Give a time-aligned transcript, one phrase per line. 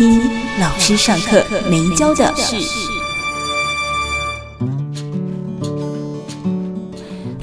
[0.00, 0.18] 一
[0.58, 2.89] 老师上课没教的事。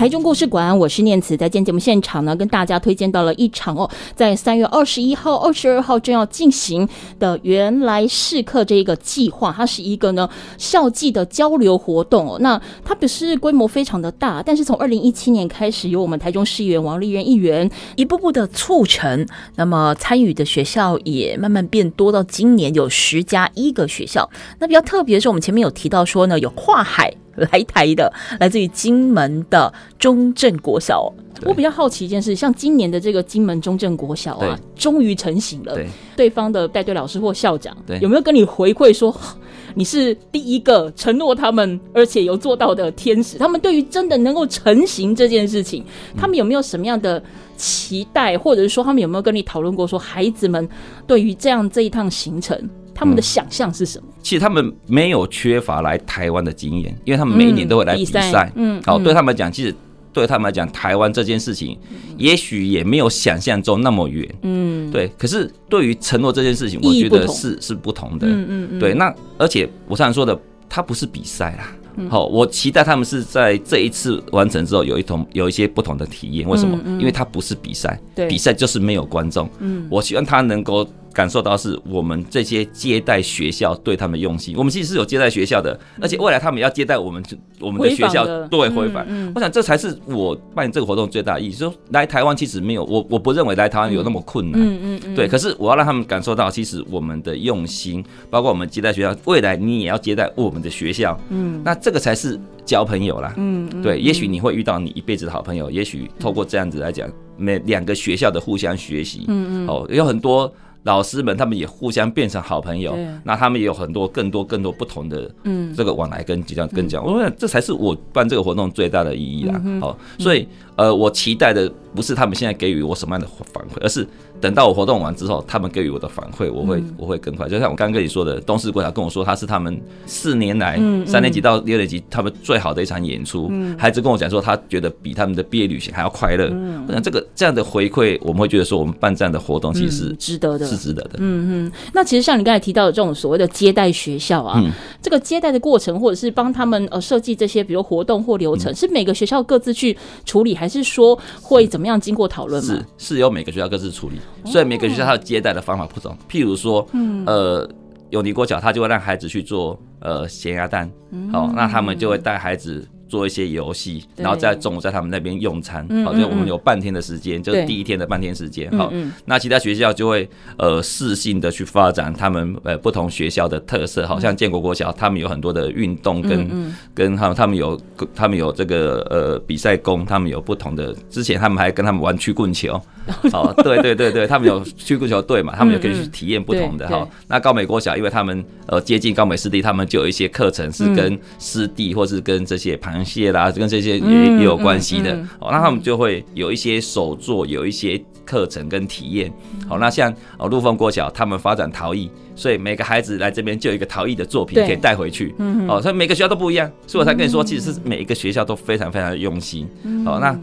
[0.07, 6.87] 台中故事馆，我是念慈，在今天节目现场呢，跟大家推荐到了一场哦，在三月二十一号、二十二号正要进行
[7.19, 12.37] 的原来试课这一个计划，它是一个呢校际的交流活动哦。
[12.39, 24.29] 那它不是规模非常的大，但是从二零一七年开始，由我们台中市议员王丽媛议员一步步的促成，那么参与的学校也慢慢变多，到今年有十加一个学校。
[24.59, 27.13] 那比较特别的是，我们前面有提到说呢，有跨海。
[27.37, 31.11] 来台的，来自于金门的中正国小。
[31.45, 35.75] 我比较好奇一件事，像今年的这个金门中正国小啊，终于成型了。
[35.75, 39.15] 对，对方的带队老师或校长，有没有跟你回馈说，
[39.75, 43.37] 你是第一个承诺他们，而且有做到的天使？
[43.37, 45.85] 他们对于真的能够成型这件事情，
[46.17, 47.21] 他们有没有什么样的
[47.55, 50.67] 期待，或者是说他们有没有跟你讨论过，说孩子们
[51.05, 52.59] 对于这样这一趟行程？
[52.97, 54.07] 他们的想象是什么？
[54.23, 58.51] 其实他们没有缺乏来台湾的经验，因为他们每一年都会来比赛。
[58.55, 59.73] 嗯，好，对他们来讲，其实
[60.11, 61.77] 对他们来讲，台湾这件事情，
[62.17, 64.27] 也许也没有想象中那么远。
[64.41, 65.11] 嗯，对。
[65.15, 68.25] 可是对于承诺这件事情，我觉得是是不同的。
[68.27, 68.79] 嗯嗯嗯。
[68.79, 70.35] 对，那而且我常常说的，
[70.67, 72.09] 它不是比赛啦。
[72.09, 76.49] 好，我期待他们是在这一次完成之后，有一同有一些不同的体验。
[76.49, 76.79] 为什么？
[76.99, 79.47] 因为它不是比赛，比赛就是没有观众。
[79.59, 80.87] 嗯，我希望他能够。
[81.17, 87.23] 感受到是我们这些接待学校对他们用心，我们其实是有接待学校的，而且未来他们要接待我们，
[87.59, 89.03] 我们的学校对回返。
[89.33, 91.51] 我想这才是我办这个活动最大意义。
[91.51, 94.61] 说来台湾其实没有我，我不认为来台湾有那么困难。
[94.61, 95.15] 嗯嗯嗯。
[95.15, 101.19] 对，可是我要让他们感受到，其实我们的用心，包括我们接待学校，未来你也要接待我们的学校。
[101.29, 103.33] 嗯，那这个才是交朋友啦。
[103.37, 109.25] 嗯，对，也许你会遇到你一辈子的好朋友，也许透过这样子来讲，每两个学校的互相学习。
[109.29, 109.67] 嗯嗯。
[109.67, 110.53] 哦，有很多。
[110.83, 115.29] 老师们他们也互相变成好朋友，那他们也有很多更多更多不同的
[115.75, 119.61] 这个往来跟即将跟讲，我想这才是我办这个活动最大的意义啦。
[119.81, 124.07] 好，所以呃，我期待的不是他们现在给予我什么样的反馈，而是。
[124.39, 127.49] 等到我活动完之后，他们给予我的反馈，我会我会更快。
[127.49, 133.51] 就像我刚刚跟你说的，东势国小跟我说，他是他们四年来三年级到六年级他们最好的一场演出。
[133.79, 136.45] 孩子跟我讲说，他觉得比他们的毕业旅行还要快乐。
[136.87, 141.13] 我想这个这样的回馈，我们会觉得说，我们办这样的活动其实是值得的，是值得的。
[141.17, 141.71] 嗯嗯。
[141.95, 144.63] 那其实像你刚才提到的这种所谓的接待学校啊，
[145.01, 152.73] 这个接待的过程，或者是帮他们呃设计这些比如活动或流程，是每个学校各自去处理，还是说会怎么样经过讨论吗？
[152.73, 154.15] 是是由每个学校各自处理。
[154.49, 157.69] 所以每个学校它的接待的方法不同，譬如说，嗯呃，
[158.09, 160.89] 有尼国小他就会让孩子去做呃咸鸭蛋，
[161.31, 162.87] 好，那他们就会带孩子。
[163.07, 168.91] 做一些游戏，然后在中午在他们那边用餐，好，就我们有半天的时间，就是第一天的半天时间，好，
[169.25, 177.79] 那其他学校就会呃适性的去发展他们呃不同学校的特色，好像建国国小他们有很多的运动跟跟他们他们有
[178.13, 182.81] 他们有这个呃比赛工，他们有不同的，之前他们还跟他们玩曲棍球，
[183.31, 187.07] 好，对对对对，他们有曲棍球队嘛，他们也可以去体验不同的哈。
[187.29, 192.96] 那高美国小因为他们呃接近高美湿地，他们就有一些课程是跟湿地或是跟这些旁。
[192.97, 195.49] 螃蟹啦，跟这些也也有关系的哦。
[195.51, 199.31] 那他们就会有一些手作，有一些课程跟体验。
[199.67, 205.35] 好，那像哦，陆丰国小他们发展陶艺，所以每个孩子来这边就有一个陶艺的作品可以带回去。
[205.67, 209.67] 哦，所以每个学校都不一样，所以我才跟你说，其实是每一个学校都非常非常用心。
[210.05, 210.37] 好，那。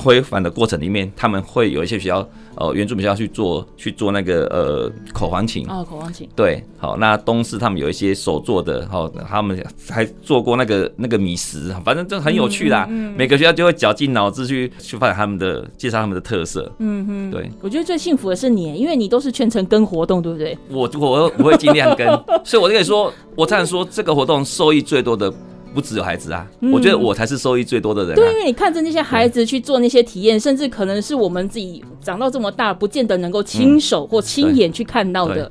[0.00, 12.86] 回返的过程里面，他们会有一些学校，呃，原住民学校去做去做那个呃口簧琴哦，口簧琴对，好，那东市他们有一些手做的，好，他们还做过那个那个米食，反正就很有趣啦。
[12.88, 16.70] 嗯嗯、每个学校就会绞尽脑汁去去发展他们的介绍他们的特色。
[16.78, 20.56] 嗯哼，对，我觉得最幸福的是你，因为你都是全程跟活动，对不对？
[20.70, 22.06] 我我我会尽量跟，
[22.44, 25.32] 所以我就跟你说，我常常说这个活动受益最多的。
[25.74, 28.14] 不只有孩子啊，嗯、我觉得我才是受益最多的人、啊。
[28.14, 35.50] 对，因为你看着那些孩子去做那些体验，甚至可能是我们自己长到这么大，不见得能够亲手或亲眼去看到的。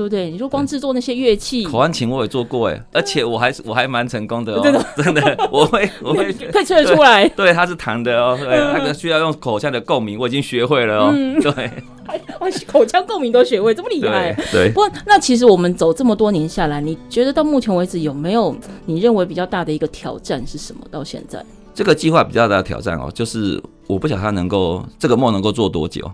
[0.00, 0.30] 对不对？
[0.30, 4.86] 你说光制作那些乐器，口簧琴我也做过哎，而且我还是我还蛮成功的哦，真的？
[4.96, 11.12] 真的， 我会我会可以吹得出来，对，它是弹的哦，对，那个需要用口腔的共鸣，我已经学会了哦，
[11.42, 11.70] 对，
[12.66, 14.70] 口腔共鸣都学会，这么厉害，对。
[14.70, 18.56] 不过那其实我们走这么多年下来，你觉得到目前为止有没有
[18.86, 20.80] 你认为比较大的一个挑战是什么？
[20.90, 21.44] 到现在？
[21.74, 26.10] 这个计划比较大的挑战哦，就是我不晓得它能够这个梦能够做多久。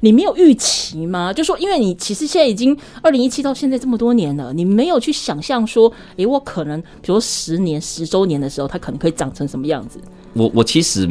[0.00, 1.32] 你没有预期吗？
[1.32, 10.00] 就说，因为你其实现在已经二零一七到现在这么多年了，你没有去想象说，诶，我可能比如说十年、十周年的时候，它可能可以长成什么样子？
[10.32, 11.08] 我我其实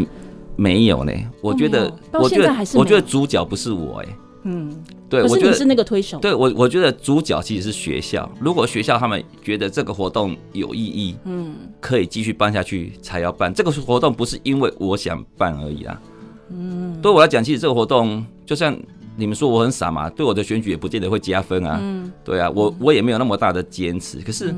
[0.55, 1.11] 没有呢。
[1.41, 4.05] 我觉得，到现在还是我觉得主角不是我哎。
[4.43, 4.73] 嗯，
[5.09, 6.17] 对，可是你是那个推手。
[6.19, 8.31] 对我，我觉得主角其实是学校。
[8.39, 13.53] 如果学校他们觉得这个活动有意义，嗯，可以继续办下去，才要办。
[13.53, 15.99] 这个活动不是因为我想办而已啦。
[16.51, 18.77] 嗯，对我来讲，其实这个活动就像
[19.15, 21.77] 你们说我很傻嘛，对我的选举也不见得会加分啊。
[21.81, 24.19] 嗯，对啊，我我也没有那么大的坚持。
[24.19, 24.53] 可是，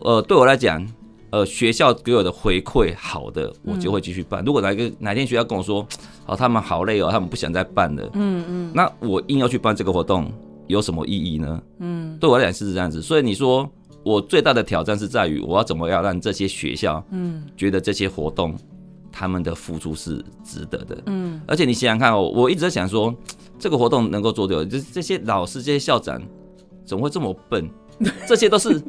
[0.00, 0.84] 呃，对我来讲，
[1.30, 4.44] 呃，学校给我的回馈好的，我就会继续办。
[4.44, 5.86] 如果哪个哪天学校跟我说，
[6.26, 10.30] 哦，他们好累哦，他们不想再办了，嗯嗯，那我硬要去办这个活动，
[10.66, 11.62] 有什么意义呢？
[11.78, 13.00] 嗯，对我来讲是这样子。
[13.00, 13.68] 所以你说
[14.02, 18.54] 我最大的挑战是在于，我要怎么样让这些学校，嗯，觉得这些活动。
[19.12, 23.14] 他们的付出是值得的，嗯，而且你想想看哦，我一直在想说，
[23.58, 26.20] 这个活动能够做掉，就这些老师、这些校长
[26.86, 27.68] 怎么会这么笨？
[28.26, 28.82] 这些都是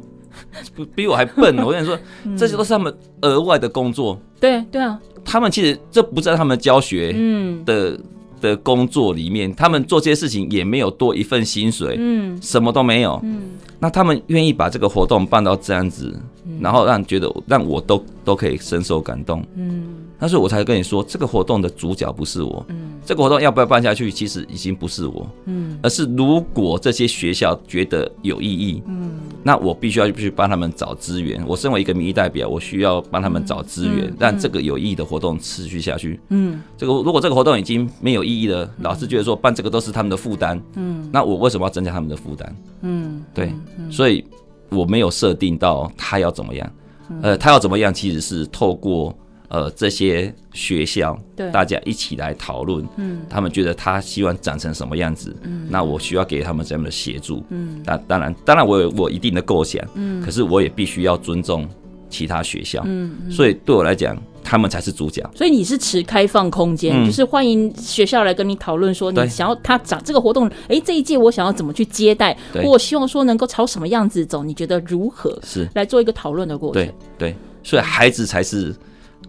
[0.94, 1.56] 比我还笨。
[1.58, 1.96] 我跟你说，
[2.36, 4.18] 这些都是他们额外的工作。
[4.40, 7.64] 对对啊，他们其实这不在他们教学嗯。
[7.64, 8.00] 的
[8.40, 16.14] 的工作里面，他们做这些事情也没有多一份薪水，嗯，什么都没有，嗯，那他们愿意把这个活动办到这样子，
[16.60, 19.94] 然后让觉得让我都都可以深受感动，嗯。
[20.18, 31.44] 但是我才跟你说，这个活动的主角不是我，嗯，这个活动要不要办下去，其实已经不是我，嗯，而是如果这些学校觉得有意义，嗯，那我必须要去帮他们找资源。
[31.46, 42.56] 我身为一个民意代表，我需要帮他们找资源，让这个有意义的活动持续下去，嗯，这个如果这个活动已经没有意义了，老师觉得说办这个都是他们的负担，嗯，那我为什么要增加他们的负担？
[42.82, 43.52] 嗯，对，
[43.90, 44.24] 所以
[44.70, 46.72] 我没有设定到他要怎么样，
[47.20, 49.12] 呃，他要怎么样其实是透过。
[49.48, 61.68] 呃，这些学校，对，大家一起来讨论，嗯，他们觉得他希望长成什么样子，嗯，那我需要给他们这样的协助，嗯，那当然，当然我有我一定的构想，嗯，可是我也必须要尊重
[62.08, 65.22] 其他学校，嗯，所以对我来讲，他们才是主角。
[65.36, 75.38] 所以你是持开放空间，就是欢迎学校来跟你讨论，说你想要他长这个活动，哎，这一届我想要怎么去接待，或我希望说能够朝什么样子走，你觉得如何？
[75.44, 75.68] 是。
[75.74, 76.82] 来做一个讨论的过程。
[76.82, 78.74] 对对，所以孩子才是。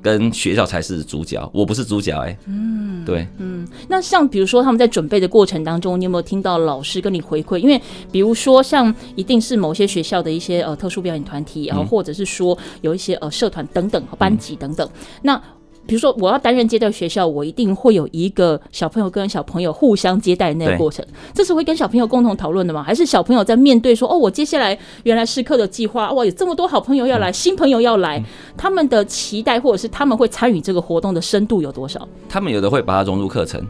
[0.05, 2.37] 跟学校才是主角，我不是主角哎、欸。
[2.45, 7.57] 嗯，对，嗯，那像比如说他们在准备的过程当中，你有没有听到老师跟你回馈？
[7.57, 7.81] 因为
[8.11, 15.41] 比如说像一定是某些学校的一些呃特殊表演团体，然后或者是说有一些呃社团等等班级等等，嗯、那。
[15.87, 22.83] 比如说，我要担任接待学校，我一定会有一个小朋友跟小朋友互相接待的那个过程，这是会跟小朋友共同讨论的吗？
[22.83, 28.23] 还是小朋友在面对说，哦，我接下来原来试课的计划，哇，有这么多好朋友要来，新朋友要来，
[28.57, 32.07] 他们的期待或者是他们会参与这个活动的深度有多少？
[32.27, 33.61] 他们有的会把它融入课程，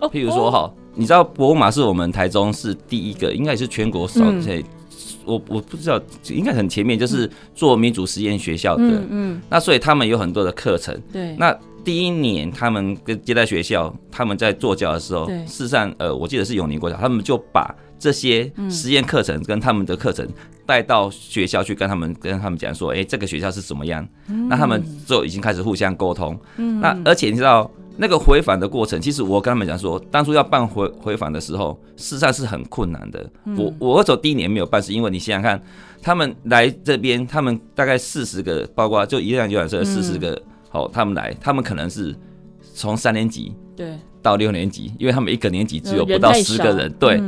[0.00, 4.20] 譬如说哈，你知道博物马是我们台中市第一个，应该也是全国少，
[5.24, 6.00] 我我不知道，
[6.30, 20.26] 应该很前面，就是做民主实验学校的，嗯，嗯，那所以他们有很多的课程，对，那第一年他们跟接待学校，他们在做教的时候，对，事实上，呃，我记得是永宁国小，他们就把这些实验课程跟他们的课程
[20.72, 27.70] 带到学校去，跟他们跟他们讲说，哎、欸，这个学校是怎么样，嗯、那他们就已经开始互相沟通，嗯，那而且你知道。
[27.98, 33.30] 那个回访的过程，其实我跟他们讲说，当初要办回回访的时候，事实上是很困难的。
[33.44, 35.62] 我我那时候第一年没有办，是因为你想想看，
[36.00, 42.16] 他们来这边，他们大概四十个，包括就一辆游览车四十个，好，他们来，他们可能是
[42.74, 43.98] 从三年级对。
[44.22, 47.20] 到六年级，因为他们一个年级只有不到十个人，对。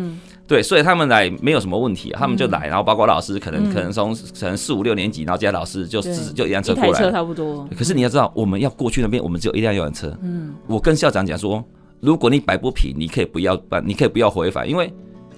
[0.46, 6.02] 对，所以他们来没有什么问题，他们就来，然后包括老师，可能可能从可能四五六年级，然后这些老师就
[6.34, 7.66] 就一辆车过来，差不多。
[7.76, 10.14] 可是你要知道，我们要过去那边，我们只有一辆游览车。
[10.22, 11.64] 嗯，我跟校长讲说，
[12.00, 14.92] 如果你摆不平，你可以不要办，你可以不要回返，因为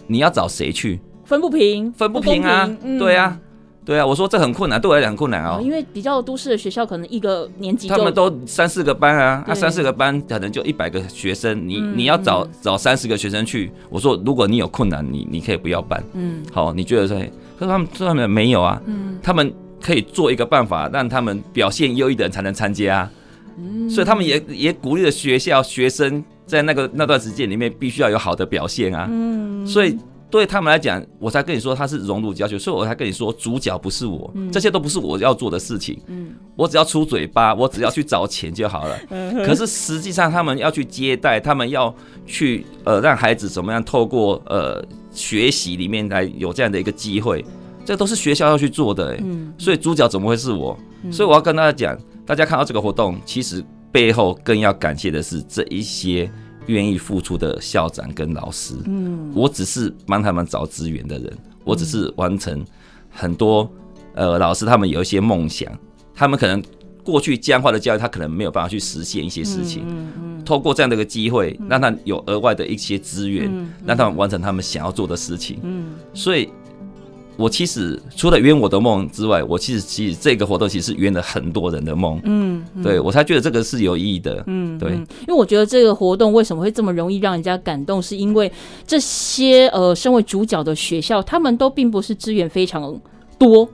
[0.08, 1.00] 你要找谁去？
[1.24, 3.38] 分不平，分不平啊，对啊。
[3.86, 5.60] 对啊，我说这很困难，对我来讲很困难哦。
[5.62, 13.70] 因为比较都市的学校，可能一个年级他们都三四个班啊，那三四个班可能就一百个学生，你你要找找三十个学生去。
[13.88, 16.02] 我说如果你有困难，你你可以不要办。
[16.14, 17.16] 嗯，好，你觉得说，
[17.56, 18.82] 可是他们他们没有啊。
[18.86, 23.10] 嗯，他们可以做一个办法，让他们表现优异的人才能参加啊。
[23.56, 29.06] 嗯，所以他们也也鼓励了学校学生在那个那段时间里面必须要有好的表现啊。
[29.08, 29.96] 嗯，所以。
[30.28, 36.00] 对他们来讲，我才跟你说他是融入教学，所以我才跟你说主角不是我，这些都不是我要做的事情。
[36.08, 38.98] 嗯，我只要出嘴巴，我只要去找钱就好了。
[39.46, 41.94] 可是实际上，他们要去接待，他们要
[42.26, 47.44] 去呃让孩子怎么样透过呃学习里面来有这样的一个机会，
[47.84, 49.16] 这都是学校要去做的。
[49.22, 50.76] 嗯，所以主角怎么会是我？
[51.12, 56.28] 所以我要跟大家讲，大家看到这个活动，其实背后更要感谢的是这一些。
[56.66, 61.32] 愿意付出的校长跟老师，嗯，我只是帮他们找资源的人，
[61.64, 62.64] 我只是完成
[63.10, 63.70] 很多
[64.14, 65.70] 呃老师他们有一些梦想，
[66.14, 66.62] 他们可能
[67.04, 73.50] 过去僵化的教育，他可能没有办法去实现一些事情，嗯嗯，透过这样的一个机会，让他有额外的一些资源，
[73.84, 76.48] 让他们完成他们想要做的事情，嗯，所以。
[77.36, 82.18] 我其实除了圆我的梦之外，我其实其实这个活动其实是圆了很多人的梦。
[82.24, 84.42] 嗯，对我才觉得这个是有意义的。
[84.46, 88.50] 嗯，对，因为我觉得这个活动为什么会这么容易让人家感动，是因为
[88.86, 92.98] 这些呃身为主角的学校，他们都并不是资源非常
[93.38, 93.68] 多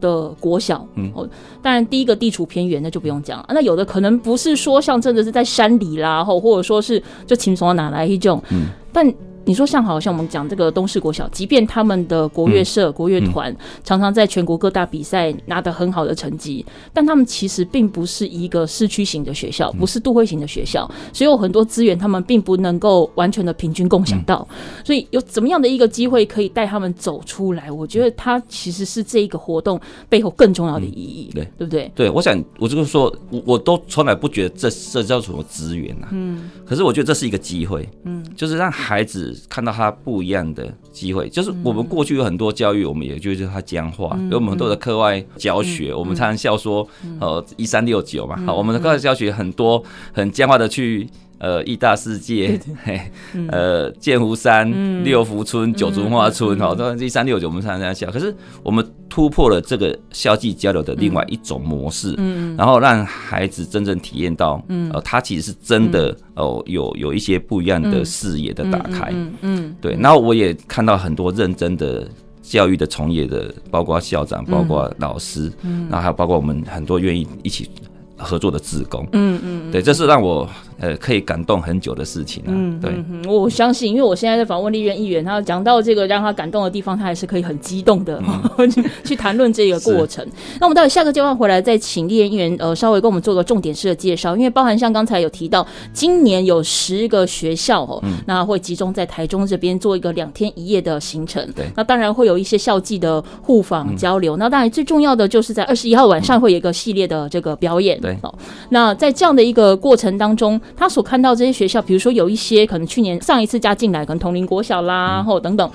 [0.00, 0.86] 的国小。
[0.96, 1.28] 嗯，哦，
[1.62, 3.46] 当然第一个地处偏远，那就不用讲了。
[3.48, 8.42] 那有的可能不是说像真的是在山里啦，或或者说是就轻松哪来一种。
[8.50, 9.14] 嗯，但。
[9.48, 24.46] 你说像好像我们讲这个东市国小，即便他们的国乐社、国乐团常常在全国各大比赛拿得很好的成绩，但他们其实并不是一个市区型的学校，不是都会型的学校，所以有很多资源他们并不能够完全的平均共享到。
[24.84, 27.72] 所以有怎么样的一个机会可以带他们走出来？
[27.72, 31.90] 我觉得它其实是这一个活动背后更重要的意义，对对不对？
[31.94, 39.36] 对，我想我就是说，我我都从来不觉得这这叫什么资源啊，嗯，可是我觉得这是一个机会，嗯，就是让孩子。
[39.48, 46.86] 看到他不一样的机会，就是我们过去有很多教育，我们也就是他僵化，有我们很多的课外教学，我们常常笑说，
[47.20, 51.08] 呃，一三六九嘛，好，我们的课外教学很多很僵化的去。
[51.38, 53.00] 呃，义大世界，嘿，
[53.48, 58.10] 呃，剑湖山、嗯、六福村、九族花村，好、嗯，都一三六九，我们常常这样笑。
[58.10, 69.96] 可是我们突破了这个校际交流的另外一种模式，嗯，然后让孩子真正体验到，嗯，呃，他其实是真的，哦、呃，有有一些不一样的视野的打开，嗯，嗯，对。
[70.00, 72.04] 然后我也看到很多认真的
[72.42, 77.70] 教育的从业的，包括校长，包括老师，嗯，然后还有包括我们很多愿意一起
[78.16, 80.48] 合作的职工，嗯嗯，对，这是让我。
[80.80, 82.92] 呃，可以感动很久的事情啊，嗯，对，
[83.28, 88.22] 我相信，因为我现在在访问立院议员，他讲到这个让他感动的地方，他还是可以很激动的、
[88.58, 90.24] 嗯、去谈论这个过程。
[90.60, 101.44] 那我们到底下个阶段回来再请立院议员呃稍微跟我们做个重点式的介绍，因为包含像刚才有提到，今年有十个学校哦，嗯、那会集中在台中这边做一个两天一夜的行程。
[101.56, 104.36] 对，那当然会有一些校际的互访交流。
[104.36, 108.00] 嗯、那当然最重要的就是在二十一号晚上会有一个系列的这个表演。
[108.00, 108.32] 对，哦，
[108.70, 110.60] 那在这样的一个过程当中。
[110.76, 115.70] 他所看到这些学校，比如说有一些可能去年上一次加进来，可能同龄国小啦，或等等，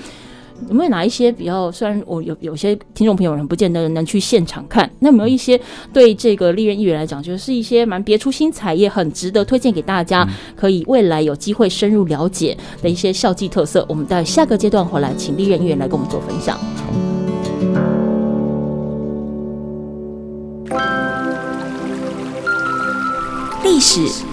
[0.69, 1.71] 有没有哪一些比较？
[1.71, 5.59] 虽然我有有些听众朋友们不见得能去现场看，那有没有一些
[5.91, 13.85] 对这个立院议员来讲，就是一些蛮别出心裁，也很值得推荐给大家，可以未来有机会深入了解的一些校际特色？
[13.89, 16.57] 我们在下个阶段回来，请立院议员来跟我们做分享。
[23.63, 24.32] 历史。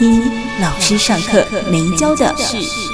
[0.00, 0.18] 听
[0.62, 2.89] 老师上课没教的事。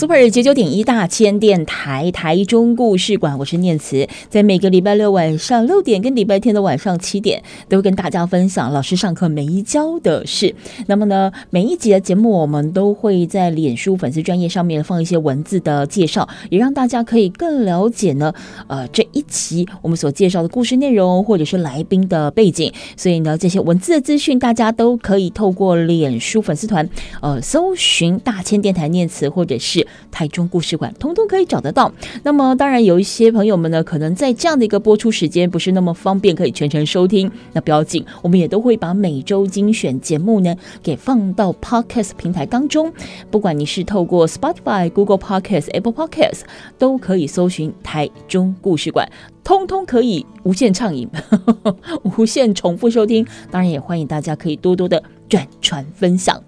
[0.00, 10.54] Super 九九点一大千电台台中故事馆，我是念慈，在每个礼拜六晚上六点跟礼拜天的晚上七点，都会跟大家分享老师上课没教的事。
[10.86, 18.32] 那么呢，每一集的节目，我们都会在脸书粉丝专页上面放一些文字的介绍，也让大家可以更了解呢，
[18.68, 22.72] 呃，这一期我们所介绍的故事内容，或者是来宾的背景。
[22.96, 26.88] 所以呢，这些文字的资讯，大家都可以透过脸书粉丝团，
[27.20, 29.86] 呃，搜寻大千电台念慈，或者是。
[30.10, 31.92] 台中故事馆，通通可以找得到。
[32.22, 37.30] 那么，当然有一些朋友们呢，可能在这样的一个播出时间不是那么方便，可以全程收听。
[37.52, 42.92] 那不要紧，我们也都会把每周精选节目呢，给放到 Podcast 平台当中。
[43.30, 46.40] 不管你是透过 Spotify、Google Podcast、Apple Podcast，
[46.78, 49.08] 都可以搜寻台中故事馆。
[49.50, 51.10] 通通可以无限畅饮，
[52.16, 53.26] 无限重复收听。
[53.50, 56.40] 当然，也欢迎大家可以多多的转传分享。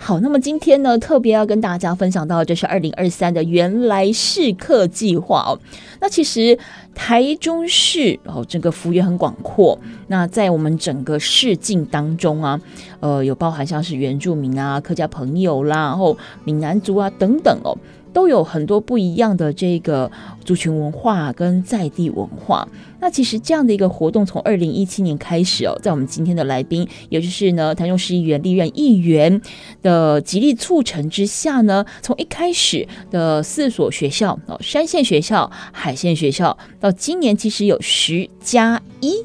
[0.00, 5.56] 好，那么今天呢，特别要跟大家分享到，这是二零二三的原来试客计划哦。
[6.00, 6.58] 那其实
[6.96, 9.78] 台中市哦，整个幅员很广阔。
[10.08, 12.60] 那在我们整个市境当中啊，
[12.98, 17.78] 呃，有包含像是原住民啊、客家朋友啦，然后闽南族啊等等哦。
[18.18, 20.10] 都有很多不一样的这个
[20.44, 22.68] 族群文化跟在地文化。
[22.98, 29.40] 那其实这样的一个活动，从二零一七年开始哦，在我们今天的来宾，也就是呢台中市议员历任议员
[29.82, 39.24] 的极力促成之下呢，从一开始的四所学校哦，山线学校、海线学校，到今年其实有十加一。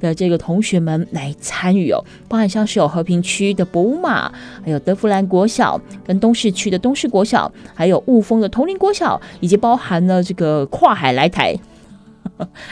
[0.00, 4.32] 的这个同学们来参与哦，包含像是有和平区的博物马，
[4.64, 11.54] 还有德福兰国小，跟东市区的东市国小，还有雾峰的铜陵国小，以及包含了这个跨海来台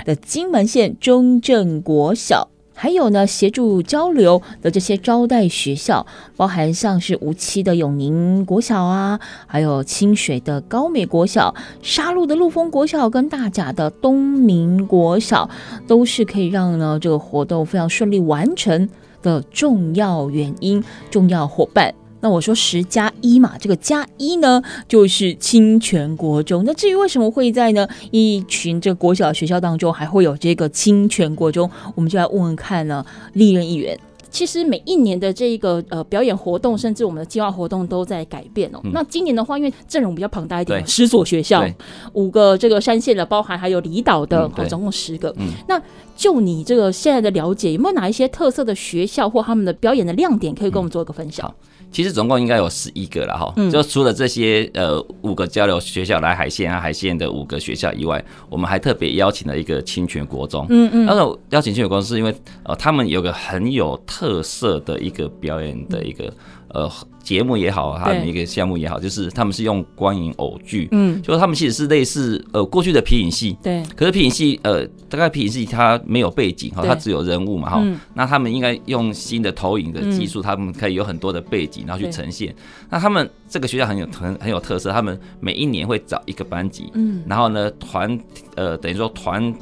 [0.04, 2.48] 的金门县中正国小。
[2.80, 6.06] 还有呢，协助交流的这些招待学校，
[6.36, 9.18] 包含像是无锡的永宁国小啊，
[9.48, 15.50] 还有清水的高美国小、沙鹿的陆丰国小跟大甲的东明国小，
[15.88, 18.88] 都是可以让呢这个活动非常顺利完成
[19.22, 21.92] 的重要原因、重要伙伴。
[22.20, 26.64] 那我说十加一嘛，这个加一呢，就是清泉国中。
[26.64, 33.98] 那至于为什么会在呢一群这个国小学校当中还会有这个清泉国中，我们就来问问看呢，历任议员。
[34.30, 38.80] 其实每一年的这一个呃表演活动，甚至我们的计划活动都在改变哦。
[38.84, 41.64] 嗯、那今年的话，因为阵容比较庞大一点，十所学校，
[42.12, 45.34] 五个这个山线的，包含还有离岛的，嗯、总共十个。
[45.38, 45.80] 嗯、那
[46.14, 51.52] 就你这个现在的了解，有没有哪一些特色的学校或他们的表演的亮点，可以跟我们做一个分享？
[51.88, 60.66] 嗯其实总共应该有十一个了哈，就除了这些呃五个交流学校来海线啊海线的五个学校以外，我们还特别邀请了一个清泉国中。
[60.68, 66.32] 嗯嗯，那时候邀请清泉国中是因为呃他们有个很有特色的一个表演的一个。
[66.70, 66.90] 呃，
[67.22, 73.82] 节目也好，他们一个项目也好，就是他们是用光影偶剧，嗯，就是他们其实是类似呃过去的皮影戏，对。
[73.96, 77.82] 可是皮影戏呃，大概皮影戏它没有背景哈，它只有人物嘛哈。
[78.14, 82.54] 那他们应该用新的投影的技术，他们可以有很多的背景，然后去呈现。
[82.90, 88.18] 那他们这个学校很有很很有特色，他们每一年会找一个班级，嗯，然后呢团
[88.56, 89.54] 呃等于说团。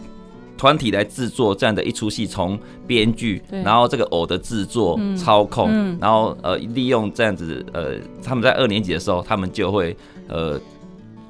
[0.56, 9.96] 团体来制作这样的一出戏，从编剧，然后这个偶的制作、嗯、操控，嗯、然后呃利用这样子呃，他们在二年级的时候，他们就会
[10.28, 10.60] 呃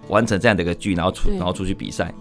[0.09, 2.13] 完成这样的一个剧，然后出然后出去比赛。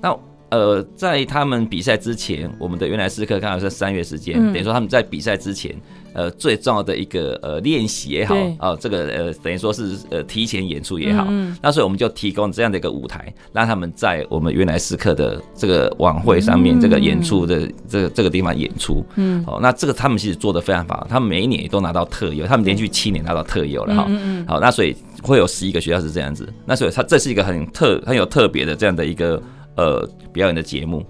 [0.00, 0.16] 那
[0.50, 5.74] 呃在他们比赛之前，我们的原来是课刚好是三月时间，嗯、等于说他们在比赛之前。
[6.14, 11.26] 呃，最重要的一个呃练习也好，哦，这个呃等于说是呃提前演出也好，
[11.60, 29.42] 那所以我们就提供这样的一个舞台，让他们在我们原来时刻的这个晚会上面这个演出的这个这个地方演出，嗯，好，那这个他们其实做的非常好，他们每一年也都拿到特优，他们连续七年拿到特优了哈，嗯好，那所以会有十一个学校是这样子，那所以它这是一个很特很有特别的这样的一个
[29.76, 31.04] 呃表演的节目。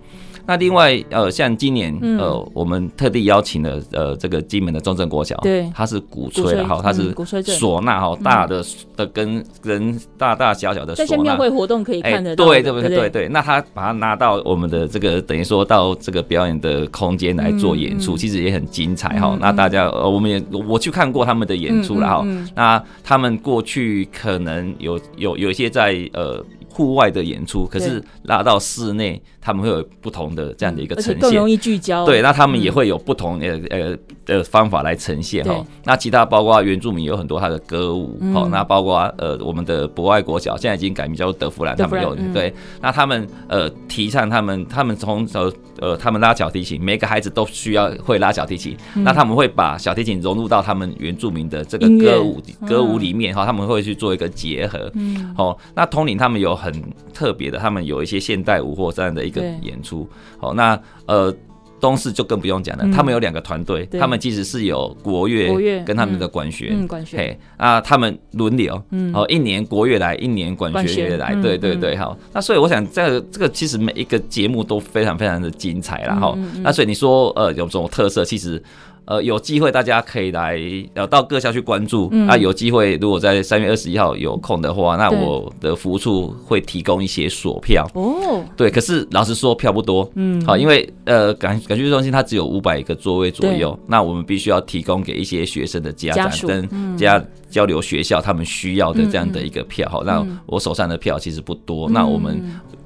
[0.46, 8.64] 那另外，呃，像今年，呃，我们特地邀请了，呃，这个金门的中正国小，对，他是鼓吹的哈，他是唢呐哈，大的
[8.96, 11.22] 的跟跟大大小小的唢呐。
[11.22, 13.28] 庙会活动可以看得到，对对对对对。
[13.28, 19.37] 那他把它拿到我们的这个等于说到这个表演的空间来做演出，其实也很精彩哈。
[19.40, 22.26] 那大家，呃，我们也我去看过他们的演出了哈。
[22.55, 26.44] 那他们过去可能有有有一些在呃。
[26.74, 32.07] 户外的演出，可是拉到室内，他们会有不同的这样的一个呈现，更容易聚焦。
[32.07, 35.62] 对，那他们也会有不同的呃的方法来呈现哈。
[35.85, 42.16] 那其他包括原住民有很多他的歌舞，好，那包括呃我们的博爱国小现在已经改名叫做德芙兰，他们有。
[42.33, 56.52] 对，那他们呃提倡他们他们从呃呃他们拉小提琴，每个孩子都需要会拉小提琴，那他们会把小提琴融入到他们原住民的这个歌舞歌舞里面哈，他们会去做一个结合，嗯，好，那统领他们有。
[56.62, 56.72] 很
[57.12, 60.08] 特别的，他们有一些现代舞或这样的一个演出。
[60.38, 61.34] 好，那呃。
[61.82, 69.12] 东市就更不用讲了，他们有两个团队，他们其实是有国乐跟他们的管弦，管弦，嘿，啊，他们轮流，嗯。
[69.12, 78.62] 哦，一年国乐来，一年管弦乐来，对对对，好，那所以我想，这个这个其实每一个节目都非常非常的精彩啦，哈，那所以你说呃有什么特色，其实
[79.04, 80.60] 呃有机会大家可以来
[80.94, 91.52] 呃到各校去关注，啊，有机会如果在三月二十一号有空的话，那我的服务处会提供一些索票，哦，对，可是老实说票不多，嗯，好，因为呃感。
[91.68, 99.88] 感觉中心它只有五百个座位左右，那我们必须要提供给一些学生的家长跟家交流学校他们需要的这样的一个票。
[99.88, 100.02] 好。
[100.02, 102.42] 那我手上的票其实不多，嗯、那我们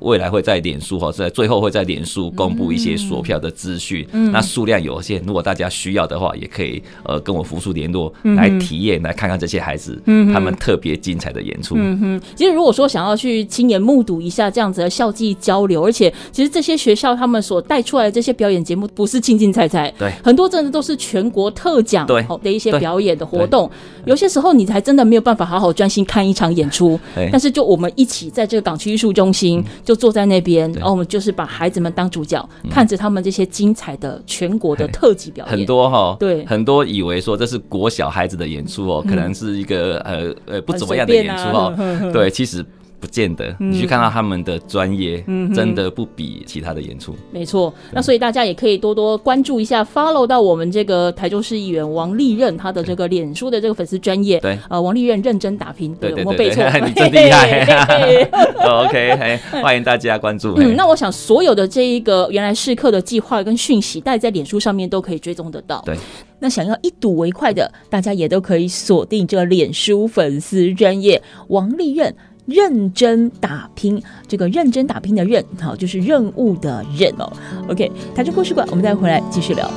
[0.06, 4.06] 未来会在脸书哈，在最后会在脸书公布一些索票的资讯。
[4.12, 10.00] 嗯、那数量有限，如果大家需要的话，也可以呃跟我福叔联络来体验，来看看这些孩子
[10.32, 11.74] 他们特别精彩的演出。
[11.76, 22.24] 嗯哼，其实如果说想要去亲眼目睹一下这样子的校际交流，而且其实这些学校他们所带出来的这些表演节目不是轻轻彩彩，对，很多真的都是全国特奖对。
[22.42, 23.68] 的一些表演的活动，
[24.04, 26.98] 有些时候你才真的没有办法好好专心看一场演出。
[27.32, 35.50] 但是就我们一起在这个港区艺术中心，就坐在那边，然后我们就是把孩子们当主角，看着他们这些精彩的全国的特技表演。
[35.50, 41.74] 很多哈，对，很多以为说这是国小孩子的演出哦，可能是一个呃呃不怎么样的演出哦，
[42.12, 42.64] 对，其实。
[43.06, 47.14] 不见得，你去看到他们的专业，嗯，真的不比其他的演出。
[47.30, 54.40] 没错，那所以大家也可以多多关注一下，follow 到我们这个台中市议员王立任他的这个脸书的这个粉丝专业。
[54.40, 58.26] 对，呃，王立任认真打拼，对，我背错， 你真厉害。
[58.66, 60.54] OK，欢迎大家关注。
[60.56, 65.80] 嗯，那我想所有的这一个原来是课的计划跟讯息，大家在脸书上面都可以追踪得到。
[65.86, 65.96] 对，
[66.40, 72.12] 那想要一睹为快的，大家也都可以锁定这个脸书粉丝专业王立任。
[72.46, 77.30] 认真打拼，这个认真打拼的认，好，就是任务的任哦。
[77.68, 79.68] OK，台中故事馆，我们待会回来继续聊。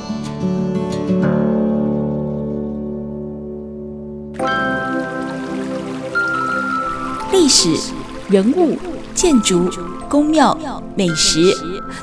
[7.32, 7.74] 历史、
[8.28, 8.76] 人物、
[9.14, 9.68] 建筑、
[10.08, 10.56] 宫庙、
[10.94, 11.52] 美食，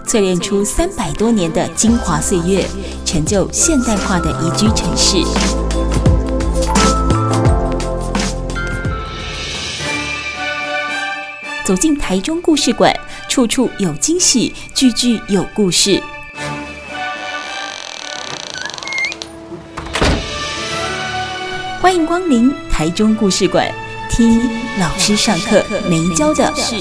[0.05, 2.65] 淬炼出三百多年的精华岁月，
[3.05, 5.66] 成就现代化的宜居城市。
[11.67, 16.01] 走进台中故事馆，处处有惊喜，句句有故事。
[21.81, 23.69] 欢迎光临台中故事馆，
[24.09, 24.49] 听
[24.79, 26.77] 老师上课没教的事。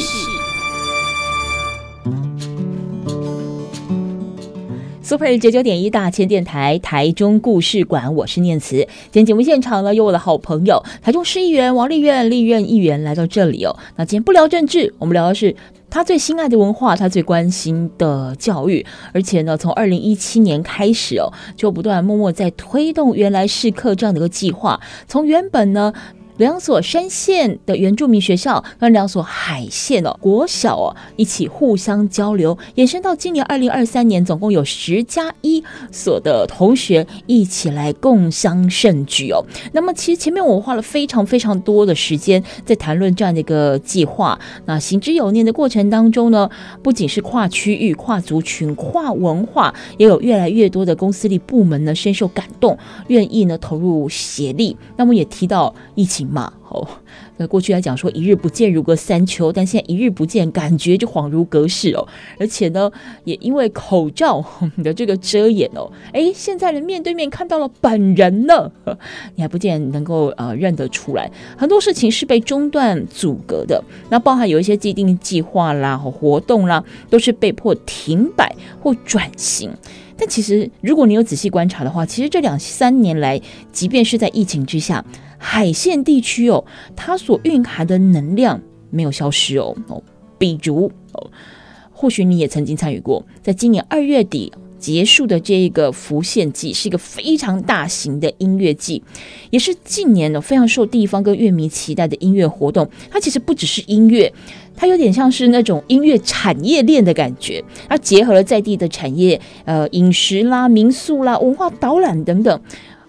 [5.17, 8.77] 九九点一大千电台台中故事馆，我是念慈。
[9.11, 13.75] 今天节目现场呢，有我的好朋友台中市议员王利任利任议员来到这里哦。
[13.97, 15.57] 那今天不聊政治，我们聊的是
[15.89, 18.85] 他最心爱的文化，他最关心的教育。
[19.15, 24.79] 而且呢，从二零一七年开始哦，就不断默默在推动原来是课这样的一个计划。
[25.09, 25.93] 从原本呢。
[26.38, 39.42] 两所山线的原住民学校跟两所海线哦国小哦一起互相交流，延伸到今年二零二三年，总共有十加一所的同学一起来共襄盛举哦。
[39.72, 44.38] 那么其实前面我花了非常非常多的时间在谈论这样的一个计划。
[44.66, 46.51] 那行之有念的过程当中呢，
[46.83, 52.77] 不仅是跨区域、跨族群、跨文化，也有越来越多的公司里部门呢深受感动，
[53.09, 54.77] 愿意呢投入协力。
[54.96, 56.26] 那么也提到疫情。
[56.27, 57.01] 嘛，好，
[57.37, 62.07] 那过去来讲说一日不见如隔三秋，但现在一日不见，感觉就恍如隔世哦。
[62.39, 62.91] 而且呢，
[63.25, 64.45] 也因为口罩
[64.83, 68.71] 的这个遮掩哦，哎，现在人面对面看到了本人呢，
[69.37, 71.31] 你还不见能够呃认得出来。
[71.57, 79.71] 很多事情是被中断阻隔的，那包含有一些既定计划啦、活动啦，都是被迫停摆或转型。
[80.19, 83.39] 但其实，如果你有仔细观察的话，其实这两三年来，
[83.71, 85.05] 即便是在疫情之下，
[85.49, 86.65] 海线地区哦，
[86.97, 90.03] 它所蕴含的能量没有消失哦哦。
[90.37, 91.31] 比如哦，
[91.93, 99.05] 或许你也曾经参与过，在今年二月底结束的这一个浮现季，是一个非常大型的音乐季，
[99.51, 102.91] 也是近年呢非常受地方跟乐迷期待的音乐活动。
[103.09, 104.33] 它其实不只是音乐。
[104.75, 112.61] 它有点像是那种音乐产业链的感觉，它结合了在地的产业，呃，饮食啦、民宿啦、文化导览等等。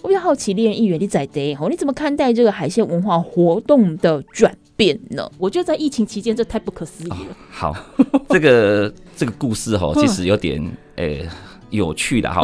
[0.08, 5.30] 我比较好奇，利任议员你在地吼，你怎么看待这个海鲜文化活动的转变呢？
[5.38, 7.18] 我觉得在疫情期间，这太不可思议了。
[7.18, 7.76] 哦、好，
[8.30, 10.64] 这个这个故事哈，其实有点
[10.96, 11.20] 诶。
[11.20, 11.30] 欸
[11.70, 12.42] 有趣的哈，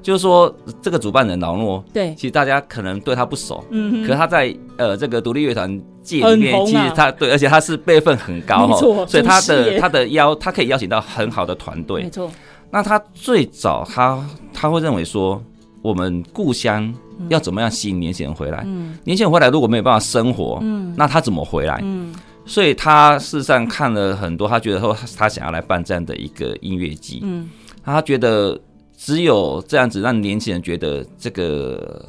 [0.00, 12.30] 就是说这个主办人劳诺，对，其实大家可能对他不熟，嗯哼，可是他在呃这个独立乐团界里面，啊、其实他对，而且他是辈分很高哈，错所以他的他的邀，他可以邀请到很好的团队，没错。
[12.70, 15.42] 那他最早他他会认为说，
[15.82, 16.92] 我们故乡
[17.28, 18.62] 要怎么样吸引年轻人回来？
[18.64, 21.80] 嗯，年轻人回来如果没有办法生活，嗯，那他怎么回来？
[21.82, 22.14] 嗯，
[22.46, 27.50] 所以他事实上看了很多，他觉得说他想要来办这样的一个音乐季，嗯。
[27.84, 28.56] 他觉得
[28.96, 32.08] 只有这样子让年轻人觉得这个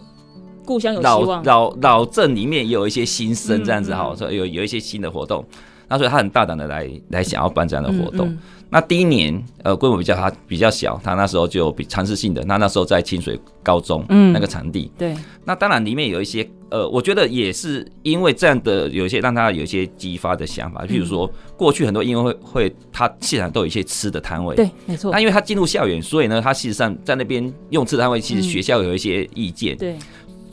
[0.64, 5.44] 故乡有希望，老老老镇里面也有一些新生，这样子哈，说有有一些新的活动。
[5.94, 8.28] 那所以他很大胆的来来想要办这样的活动。
[8.28, 8.40] 嗯嗯
[8.74, 12.44] 那第一年，呃，规模比较他比较小，他那时候就比尝试性的。
[12.46, 15.16] 那那时候在清水高中，嗯，那个场地，对。
[15.46, 25.12] 那当然里面有一些，呃，我觉得也是因为这样的有一些让他有一些激发的想法，譬如说过去很多音乐会会，他现场都有一些吃的摊位，对，没错。
[25.12, 29.96] 那因为他进入校园，所以呢，他事实上在那边用吃的摊位，其实学校有一些意见，对。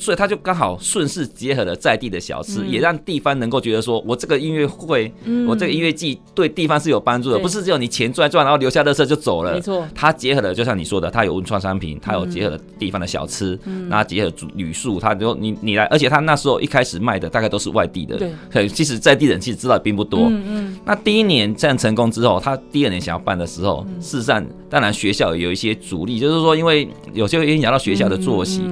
[0.01, 9.53] 所以他就刚好顺势结合了在地的小吃，嗯、也让地方能够觉得说，我这个音乐会，嗯、我这个音乐季对地方是有帮助的，不是只有你钱赚赚，然后留下乐色就走了。
[9.53, 18.19] 没错，他结合了，就像你说的，他有文创商品，他有结合了地方的小吃，嗯、那结合旅宿，他就你你来，而且他那时候一开始卖的大概都是外地的，
[18.51, 20.29] 对，其实在地人其实知道并不多。
[20.31, 20.79] 嗯嗯。
[20.87, 28.63] 那第一年这样成功之后，他第二年想要办的时候，嗯、事实上当然学校有一些阻力，就是说因为有些会影响到学校的作息。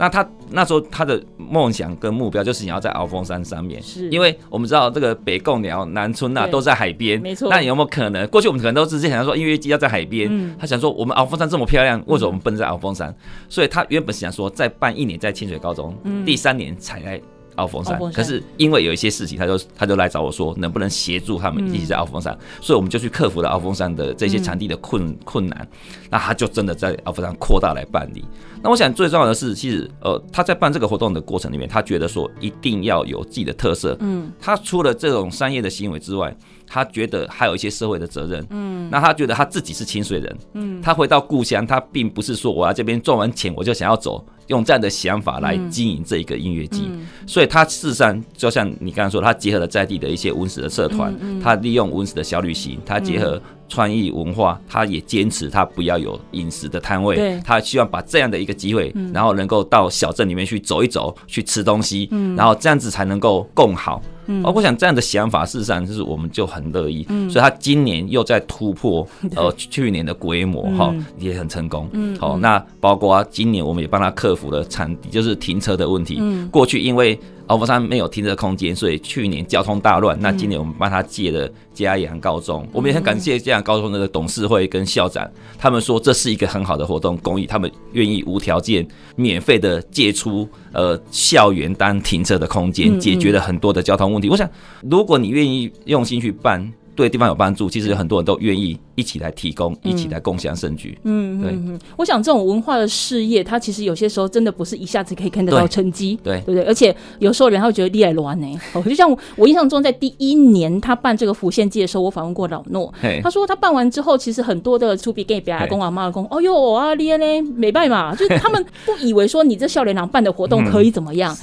[0.00, 7.50] 那他那时候他的梦想跟目标就是想要在鳌峰山上面，是因为我们知道这个北贡寮、南村呐都在海边，没错。
[7.50, 8.26] 那有没有可能？
[8.28, 13.10] 过去我们可能都直接想要说音乐季要在海边，嗯、他想说我们鳌峰山这么漂亮，为什么我们不能在鳌峰山？
[13.10, 13.14] 嗯、
[13.50, 17.20] 所以他原本是想说再办一年在清水高中，嗯、第三年才来。
[17.60, 22.32] 鳌峰山，可是因为有一些事情，他就他就来找我说，能不能协助他们一起在鳌峰山？
[22.32, 25.68] 嗯、所以我们就去克服了鳌峰山的这些场地的困、嗯、困难。
[26.10, 28.24] 那他就真的在鳌峰山扩大来办理。
[28.62, 33.96] 那我想最重要的是，其实呃，他在办这个活动的过程里面，他觉得说一定要有自己的特色。
[34.00, 36.34] 嗯，他除了这种商业的行为之外，
[36.66, 38.46] 他觉得还有一些社会的责任。
[38.50, 40.38] 嗯，那他觉得他自己是清水人。
[40.54, 44.24] 嗯，他回到故乡，他并不是说我要这边赚完钱我就想要走。
[44.50, 47.00] 用这样的想法来经营这一个音乐季，嗯。
[47.00, 64.02] 嗯、所以他事实上就像你刚刚说，他结合了在地的一些文史的社团，他利用文史的小旅行，他结合创意文化，他也坚持他不要有饮食的摊位，他希望把这样的一个机会，然后能够到小镇里面去走一走，去吃东西，嗯、然后这样子才能够更好。
[64.44, 69.04] 哦，我想这样的想法，事实上就是我们就很乐意，嗯、所以他今年又在突破
[69.34, 71.88] 呃去年的规模哈，嗯、也很成功。
[71.92, 76.18] 嗯，好，那包括今年我们也帮他克服了场地，就是停车的问题。
[76.20, 77.18] 嗯，过去因为
[77.50, 80.16] 鳌峰山没有停车空间，所以去年交通大乱。
[80.20, 88.86] 那今年我们帮他借了嘉阳高中，我们也很感谢嘉阳高中的董事会跟校长，他们说这是一个很好的活动公益，他们愿意无条件
[89.16, 94.28] 免费的借出呃校园当停车的空间，解决了很多的交通问题。
[94.28, 94.48] 我想，
[94.88, 98.78] 如果你愿意用心去办，对地方有帮助，其实有很多人都愿意。
[98.96, 100.98] 一起来提供，一起来共享盛举。
[101.04, 101.78] 嗯，对。
[101.96, 106.62] 我想这种文化的事业，它其实有些时候真的不是一下子可以看得到成绩，对，对不对？
[106.64, 108.60] 而且有时候人他会觉得厉害乱呢。
[108.74, 117.24] 哦，就像我印象中，在第一年他办这个浮现祭的时候，我访问过老诺，他说他办完之后，其实很多的出比给表阿公阿妈公，哦哟啊，厉害呢，
[117.56, 121.34] 没办嘛，就是他们不以为说你这笑脸郎办的活动可以怎么样，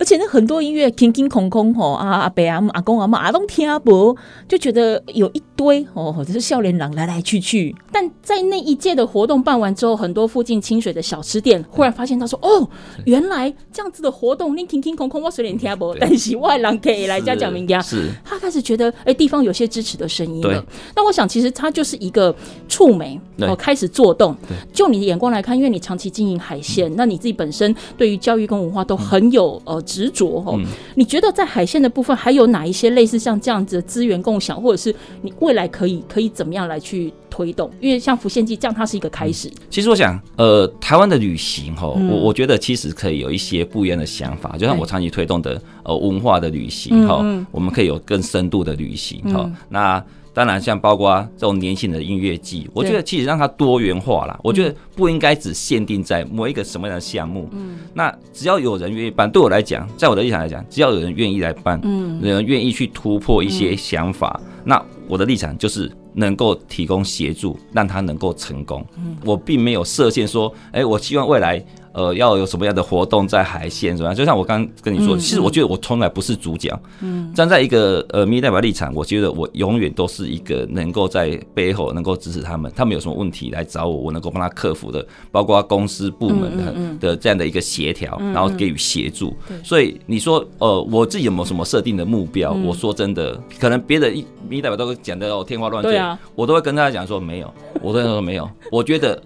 [0.00, 4.16] 而且那很多音乐空空空空吼啊，阿伯阿阿公阿妈阿东听不，
[4.48, 7.04] 就觉得有一堆哦，这是笑脸郎来。
[7.04, 12.66] 来来去去，但在那一届的活动办完之后，很多附近清水的小吃店忽然发现，他说：“哦，
[13.04, 20.64] 原来这样子的活动，你听听空空，我虽然听不，但是外人可以来家讲名家。”是，他开始觉得，哎，地方有些支持的声音了。
[20.96, 22.34] 那我想，其实他就是一个
[22.66, 24.34] 触媒，哦，开始做动。
[24.72, 30.60] 就你的眼光来看，因为你长期经营海鲜，那你自己本身对于教育跟文化都很有呃执着哦。
[30.96, 37.12] 你觉得在海线的部分，还有哪一些类似像这样子的资源共享，或者是你未来可以可以怎么样来去？
[37.34, 39.50] 去推动，因为像浮现记这样，它是一个开始。
[39.68, 44.56] 其实我想，呃，台湾的旅行哈，我我觉得其实可以有一些不一样的想法。
[44.56, 49.50] 就像我长期推动的呃文化的旅行哈，我们可以有更深度的旅行哈。
[49.68, 54.38] 那当然，像包括这种年轻的音乐季，我觉得其实让它多元化啦。
[54.42, 57.48] 我觉得不应该只限定在某一个什么样的项目。
[57.52, 65.90] 嗯，那只要有人愿意办，对我来讲，在我的立场来讲，只要有人愿意来办，嗯，有人愿意去突破一些想法，那我的立场就是。
[66.14, 68.84] 能够提供协助，让他能够成功。
[69.24, 71.64] 我并没有设限说，哎，我希望未来。
[71.94, 74.12] 呃，要有什么样的活动在海线，是吧？
[74.12, 76.76] 就像我刚刚跟你说，其实我觉得我从来不是主角。
[77.00, 89.32] 嗯，站在一个呃民意代表立场，我觉得我永远都是一个能够在背后能够支持他们，他们有什么问题来找我，我能够帮他克服的，包括公司部门的的这样的一个协调，然后给予协助。
[89.62, 92.52] 所以你说，呃，我自己有没有什么设定的目标？
[92.64, 94.10] 我说真的，可能别的
[94.48, 95.96] 民意代表都讲得天花乱坠，
[96.34, 99.22] 我都会跟大家讲说没有，我都会说没有，我觉得。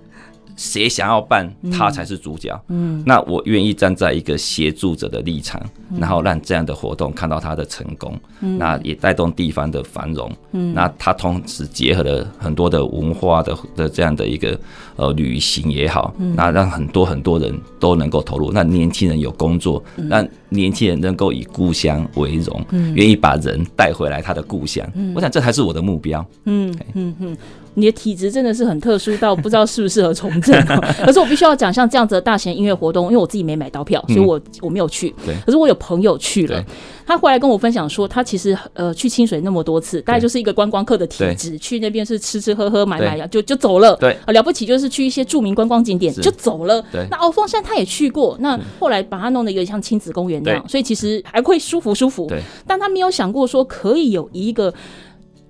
[0.59, 2.61] 谁想要办，他才是主角。
[2.67, 5.63] 嗯，那我愿意站在一个协助者的立场，
[5.99, 10.31] 然后让这样的活动看到他的成功，那也带动地方的繁荣。
[10.51, 14.59] 嗯，那他同时结合了很多的文化的的这样的一个
[14.97, 27.37] 呃旅行也好，那让很多很多人都能够投入，那年轻人有工作，让年轻人能够以故乡为荣，嗯，愿意把人带回来他的故乡，嗯，我想这才是我的目标，嗯嗯嗯。
[27.79, 30.61] 你的体质真的是很特殊，到不知道适不适合从政。
[31.05, 35.15] 可是我必须要讲，像这样子的大型音乐活动，因为我自己没买到票，所以我我没有去。
[35.25, 35.35] 对。
[35.47, 36.63] 可是我有朋友去了，
[37.07, 43.97] 他回来跟我分享说，他其实呃去清水那么多次，大概就是一个观光客的体质，去那边是吃吃喝喝买买呀，就就走了。
[44.01, 44.17] 对。
[44.27, 46.85] 啊了不起就是去一些著名观光景点就走了。
[46.91, 47.07] 对。
[47.11, 52.27] 那鳌峰山他也去过，那后来把它弄得有点像亲子公园那样，所以其实还会舒服舒服。
[52.27, 52.43] 对。
[52.67, 54.75] 但他没有想过说可以有一个。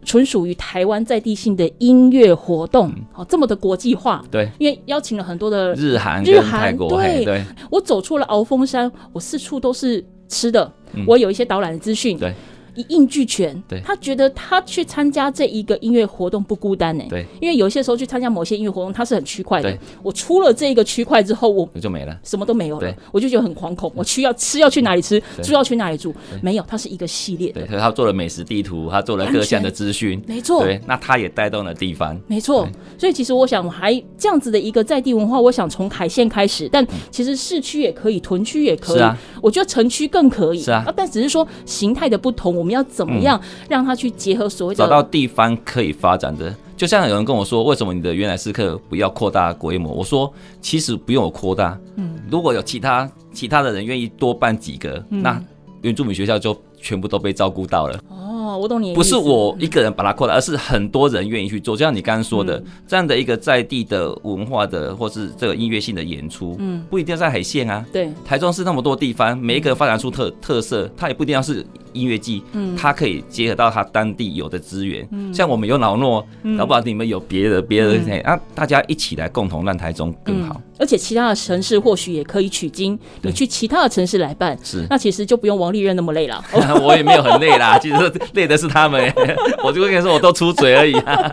[0.09, 10.73] 纯属于台湾在地性的音乐活动，哦，这么的国际化，对，因为邀请了很多的日韩、日韩，对，对，我走出了鳌峰山，我四处都是吃的，
[11.07, 12.35] 我有一些导览的资讯，对。
[12.79, 19.77] 一应俱全，对，他觉得他去参加这一个音乐活动不孤单呢，对，因为有些时候去参加某些音乐活动，他是很区块的。
[20.01, 23.91] 我出了这一个区块之后，我就没了，什么都没有了，我就觉得很惶恐。
[23.97, 27.67] 我需要吃要去哪里吃，住要去哪里住，没有，它是一个系列的。
[27.67, 30.63] 对，他做了美食地图，他做了各项的资讯，没错。
[30.63, 32.69] 对，那他也带动了地方，没错。
[32.97, 39.19] 所以其实我想，还这样子的一个在地文化，我想从海线开始，但其实市区也可以，屯区也可以，啊。
[39.43, 40.85] 我觉得城区更可以，是啊。
[40.97, 43.41] 但只是说形态的不同，我们要怎么样？
[43.69, 49.93] 让他去结合所谓的找到地方可以发展的，就像有人跟我说，为什么你的原来式课不要扩大规模？
[49.93, 55.43] 我说其实不用我扩大，嗯，如果有其他其他的人愿意多办几个，嗯、那
[55.83, 57.99] 原住民学校就全部都被照顾到了。
[58.09, 61.77] 哦，我懂你，不是我一个人把它扩大，而是很多人愿意去做。
[61.77, 67.85] 就像你刚刚说的，这样的一个在地的文化的，或是这个音乐性的演出，嗯，不一定要在海线啊。
[67.93, 71.65] 对，台中市那么多地方，每一个发展出特特色，它也不一定要是。
[71.93, 76.27] 音乐季，嗯，它可以结合到它当地有的资源，嗯，像我们有老诺，
[76.59, 80.61] 搞不好你们有别的别的，哎啊，大家一起来共同让台中更好。
[80.79, 86.43] 而且其他的城市或许也可以取经，你去其他的城市来办，是，那其实就不用王丽任那么累了。
[86.83, 89.13] 我也没有很累啦， 其实累的是他们，
[89.65, 91.33] 我就跟你说，我都出嘴而已啊。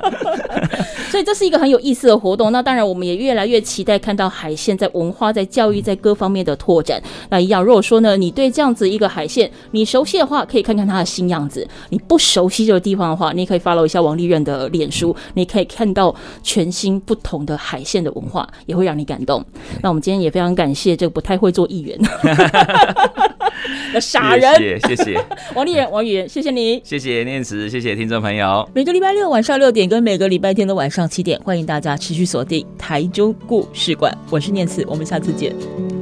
[1.11, 2.51] 所以这是一个很有意思的活动。
[2.51, 7.01] 那当然，我们也越来越期待看到海线在文化、在教育、在各方面的拓展。
[7.29, 19.43] 那一样，如果说呢，你对这样子一个海线你熟悉的话，可以看看他的新样子；你不熟悉这个地方的话，你可以 follow 一下王丽人的脸书，你可以看到全新不同的海线的文化，也会让你感动。
[19.81, 21.97] 那我们今天也非常感谢这个不太会做议员
[23.93, 28.67] 的傻人，谢谢，谢谢王丽人王语嫣，谢谢你，谢谢念慈，谢谢听众朋友。
[28.73, 34.15] 每个礼拜六晚上六点跟每个礼拜天的晚上七点，欢迎大家持续锁定台中故事馆。
[34.29, 35.94] 我是念慈，我们下次见。